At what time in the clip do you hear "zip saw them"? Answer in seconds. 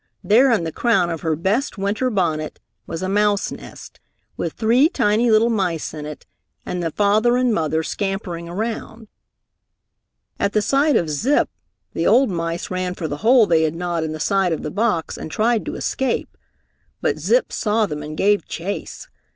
17.19-18.01